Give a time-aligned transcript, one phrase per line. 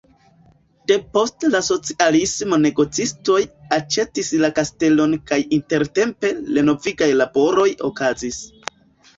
[0.91, 3.37] Depost la socialismo negocistoj
[3.77, 8.43] aĉetis la kastelon kaj intertempe renovigaj laboroj okazis.